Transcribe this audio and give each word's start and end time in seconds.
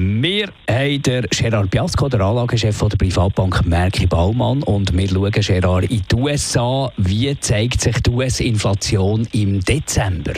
wir 0.00 0.50
haben 0.70 1.02
den 1.02 1.26
Gerard 1.28 1.72
Biasco, 1.72 2.08
der 2.08 2.20
Anlagechef 2.20 2.78
der 2.78 2.96
Privatbank 2.96 3.66
Merki 3.66 4.06
Baumann. 4.06 4.62
Und 4.62 4.96
wir 4.96 5.08
schauen, 5.08 5.32
Gerard, 5.32 5.90
in 5.90 6.02
die 6.08 6.14
USA. 6.14 6.92
Wie 6.98 7.36
zeigt 7.40 7.80
sich 7.80 8.00
die 8.02 8.10
US-Inflation 8.10 9.26
im 9.32 9.58
Dezember? 9.58 10.34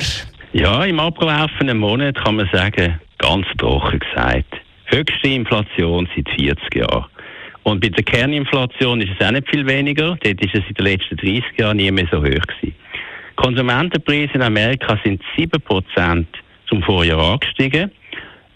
Ja, 0.54 0.82
im 0.84 0.98
abgelaufenen 0.98 1.76
Monat 1.76 2.16
kann 2.24 2.36
man 2.36 2.48
sagen, 2.50 2.98
ganz 3.18 3.46
trocken 3.58 3.98
gesagt, 3.98 4.46
höchste 4.86 5.28
Inflation 5.28 6.08
seit 6.16 6.30
40 6.40 6.76
Jahren. 6.76 7.04
Und 7.64 7.80
bei 7.82 7.90
der 7.90 8.02
Kerninflation 8.02 9.02
ist 9.02 9.10
es 9.18 9.26
auch 9.26 9.30
nicht 9.30 9.50
viel 9.50 9.66
weniger. 9.66 10.16
Dort 10.22 10.40
ist 10.42 10.54
es 10.54 10.64
in 10.68 10.74
den 10.74 10.86
letzten 10.86 11.18
30 11.18 11.44
Jahren 11.58 11.76
nie 11.76 11.90
mehr 11.90 12.08
so 12.10 12.16
hoch 12.16 12.22
gewesen. 12.22 12.74
Konsumentenpreise 13.36 14.32
in 14.32 14.42
Amerika 14.42 14.98
sind 15.04 15.22
7% 15.36 16.24
zum 16.66 16.82
Vorjahr 16.82 17.34
angestiegen. 17.34 17.90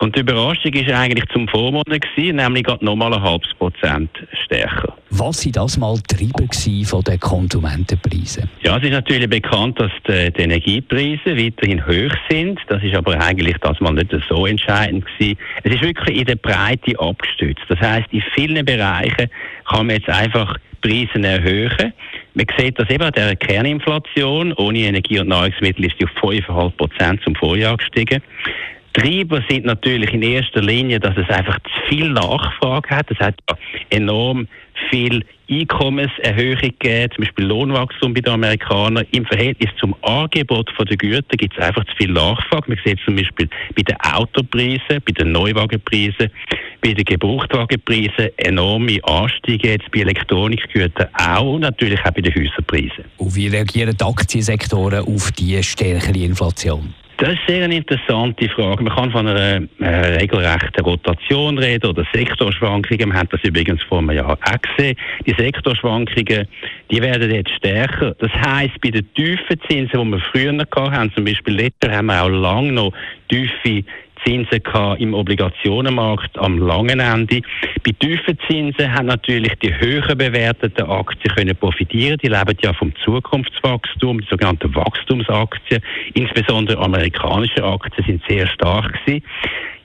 Und 0.05 0.15
die 0.15 0.21
Überraschung 0.21 0.75
war 0.75 1.01
eigentlich 1.01 1.25
zum 1.33 1.49
Vormonat, 1.49 1.87
gewesen, 1.87 2.37
nämlich 2.37 2.65
gerade 2.65 2.85
nochmal 2.85 3.15
ein 3.15 3.23
halbes 3.23 3.49
Prozent 3.55 4.11
stärker. 4.45 4.95
Was 5.09 5.47
waren 5.47 5.53
das 5.53 5.79
mal 5.79 5.99
Treiber 6.07 6.47
von 6.85 7.03
den 7.05 7.19
Konsumentenpreisen? 7.19 8.51
Ja, 8.63 8.77
es 8.77 8.85
ist 8.85 8.91
natürlich 8.91 9.31
bekannt, 9.31 9.81
dass 9.81 9.91
die, 10.07 10.31
die, 10.31 10.43
Energiepreise 10.43 11.35
weiterhin 11.39 11.87
hoch 11.87 12.15
sind. 12.29 12.61
Das 12.69 12.83
ist 12.83 12.95
aber 12.95 13.19
eigentlich 13.19 13.57
das 13.63 13.81
mal 13.81 13.95
nicht 13.95 14.15
so 14.29 14.45
entscheidend 14.45 15.07
gewesen. 15.07 15.39
Es 15.63 15.73
ist 15.73 15.83
wirklich 15.83 16.19
in 16.19 16.27
der 16.27 16.37
Breite 16.37 17.01
abgestützt. 17.01 17.65
Das 17.71 17.81
heißt, 17.81 18.09
in 18.11 18.23
vielen 18.35 18.63
Bereichen 18.63 19.31
kann 19.65 19.87
man 19.87 19.97
jetzt 19.97 20.11
einfach 20.11 20.59
Preise 20.83 21.19
erhöhen. 21.27 21.95
Man 22.35 22.47
sieht 22.59 22.79
das 22.79 22.91
eben 22.91 23.05
an 23.05 23.13
der 23.13 23.37
Kerninflation. 23.37 24.53
Ohne 24.55 24.81
Energie 24.81 25.19
und 25.19 25.29
Nahrungsmittel 25.29 25.87
ist 25.87 25.99
die 25.99 26.05
auf 26.05 26.11
5,5 26.23 26.71
Prozent 26.77 27.23
zum 27.23 27.35
Vorjahr 27.37 27.79
gestiegen. 27.79 28.21
Treiber 28.95 29.43
sind 29.49 29.67
natürlich 29.67 30.13
in 30.13 30.23
erster 30.23 30.63
Linie, 30.63 31.01
dass 31.01 31.17
es 31.17 31.29
einfach 31.29 31.59
zu 31.61 31.89
viel 31.89 32.11
Nachfrage 32.11 32.91
hat. 32.91 33.11
Es 33.11 33.19
hat 33.19 33.35
enorm 33.91 34.47
viel 34.89 35.25
Einkommenserhöhung 35.51 36.61
gegeben, 36.61 37.11
zum 37.15 37.25
Beispiel 37.25 37.45
Lohnwachstum 37.45 38.15
bei 38.15 38.21
den 38.21 38.35
Amerikanern. 38.35 39.05
Im 39.11 39.27
Verhältnis 39.27 39.71
zum 39.81 39.95
Angebot 40.03 40.71
der 40.79 40.97
Güter 40.97 41.37
gibt 41.37 41.59
es 41.59 41.63
einfach 41.63 41.85
zu 41.87 41.97
viel 41.97 42.13
Nachfrage. 42.13 42.69
Man 42.69 42.79
sieht 42.85 43.01
zum 43.05 43.17
Beispiel 43.17 43.49
bei 43.75 43.83
den 43.83 43.97
Autopreisen, 44.01 44.81
bei 44.89 45.13
den 45.13 45.33
Neuwagenpreisen, 45.33 46.31
bei 46.81 46.93
den 46.93 47.05
Gebrauchtwagenpreisen 47.05 48.31
enorme 48.37 49.01
Anstiege, 49.05 49.73
jetzt 49.73 49.91
bei 49.91 50.01
Elektronikgütern 50.01 51.09
auch 51.15 51.55
und 51.55 51.63
natürlich 51.63 52.01
auch 52.05 52.13
bei 52.13 52.21
den 52.21 52.35
Häuserpreisen. 52.35 53.05
Und 53.19 53.35
wie 53.35 53.49
reagieren 53.49 53.97
die 53.99 54.05
Aktiensektoren 54.05 55.05
auf 55.05 55.33
die 55.33 55.61
stärkere 55.63 56.25
Inflation? 56.25 56.95
Das 57.17 57.29
ist 57.29 57.39
sehr 57.47 57.65
eine 57.65 57.77
interessante 57.77 58.49
Frage. 58.49 58.83
Man 58.83 58.93
kann 58.93 59.13
von 59.13 59.29
einer 59.29 59.63
äh, 59.79 60.17
regelrechten 60.19 60.85
Rotation 60.85 61.57
reden 61.59 61.91
oder 61.91 62.05
Sektorschwankungen. 62.13 63.13
Wir 63.13 63.15
haben 63.15 63.29
das 63.31 63.41
übrigens 63.45 63.83
vor 63.85 63.99
einem 63.99 64.11
Jahr 64.11 64.33
auch 64.33 64.77
gesehen. 64.77 64.97
Die 65.25 65.35
Sektorschwankungen, 65.39 66.49
die 66.91 67.03
werden 67.03 67.31
jetzt 67.31 67.53
stärker. 67.53 68.17
Das 68.19 68.33
heisst, 68.33 68.81
bei 68.81 68.91
den 68.91 69.07
tiefen 69.15 69.61
Zinsen, 69.69 70.01
die 70.05 70.11
wir 70.11 70.21
früher 70.33 70.59
hatten, 70.91 71.13
zum 71.15 71.25
Beispiel 71.25 71.55
letztes 71.55 71.89
Jahr 71.89 71.99
haben 71.99 72.07
wir 72.07 72.21
auch 72.21 72.29
lange 72.29 72.73
noch 72.73 72.93
tiefe 73.29 73.85
Zinsen 74.25 74.61
im 74.99 75.15
Obligationenmarkt 75.15 76.39
am 76.39 76.59
langen 76.59 77.01
Ende. 77.01 77.43
Bei 77.85 77.93
tiefen 77.93 78.39
Zinsen 78.49 78.93
haben 78.93 79.07
natürlich 79.07 79.53
die 79.63 79.75
höher 79.79 80.15
bewerteten 80.15 80.87
Aktien 80.89 81.35
können 81.35 81.57
profitieren. 81.57 82.19
Die 82.23 82.29
leben 82.29 82.57
ja 82.63 82.73
vom 82.73 82.93
Zukunftswachstum, 83.05 84.21
die 84.21 84.27
sogenannten 84.29 84.75
Wachstumsaktien. 84.75 85.83
Insbesondere 86.15 86.79
amerikanische 86.79 87.63
Aktien 87.63 88.07
sind 88.07 88.23
sehr 88.29 88.47
stark 88.47 89.05
gewesen. 89.05 89.25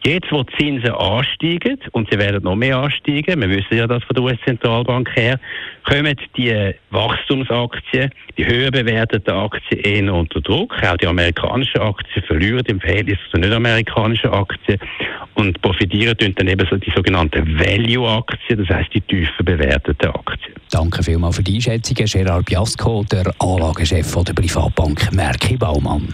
Jetzt, 0.03 0.31
wo 0.31 0.43
die 0.43 0.55
Zinsen 0.57 0.91
ansteigen, 0.91 1.77
und 1.91 2.09
sie 2.09 2.17
werden 2.17 2.43
noch 2.43 2.55
mehr 2.55 2.77
ansteigen, 2.77 3.41
wir 3.41 3.49
wissen 3.49 3.77
ja 3.77 3.85
das 3.85 4.03
von 4.05 4.15
der 4.15 4.23
US-Zentralbank 4.23 5.09
her, 5.15 5.39
kommen 5.83 6.15
die 6.37 6.73
Wachstumsaktien, 6.89 8.09
die 8.37 8.45
höher 8.45 8.71
bewerteten 8.71 9.33
Aktien 9.33 9.81
eher 9.81 10.13
unter 10.13 10.39
Druck. 10.39 10.73
Auch 10.83 10.95
die 10.97 11.07
amerikanischen 11.07 11.81
Aktien 11.81 12.23
verlieren 12.25 12.63
im 12.67 12.79
Verhältnis 12.79 13.17
zu 13.29 13.37
den 13.37 13.49
nicht-amerikanischen 13.49 14.29
Aktien 14.29 14.79
und 15.35 15.61
profitieren 15.61 16.33
dann 16.35 16.47
eben 16.47 16.67
so 16.69 16.77
die 16.77 16.91
sogenannten 16.91 17.59
Value-Aktien, 17.59 18.59
das 18.59 18.77
heißt 18.77 18.93
die 18.93 19.01
tiefer 19.01 19.43
bewerteten 19.43 20.11
Aktien. 20.11 20.55
Danke 20.71 21.03
vielmals 21.03 21.35
für 21.35 21.43
die 21.43 21.55
Einschätzung, 21.55 21.97
Gerard 22.05 22.45
Biasco, 22.45 23.03
der 23.11 23.33
Anlagechef 23.39 24.15
der 24.23 24.33
Privatbank 24.33 25.11
Merki 25.13 25.57
Baumann. 25.57 26.13